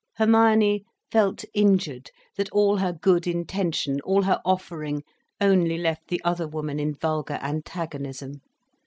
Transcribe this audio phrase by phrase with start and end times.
[0.15, 5.03] Hermione felt injured, that all her good intention, all her offering,
[5.39, 8.41] only left the other woman in vulgar antagonism.